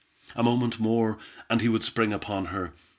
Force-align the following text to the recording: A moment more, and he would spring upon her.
A 0.35 0.41
moment 0.41 0.79
more, 0.79 1.19
and 1.47 1.61
he 1.61 1.69
would 1.69 1.83
spring 1.83 2.11
upon 2.11 2.45
her. 2.45 2.73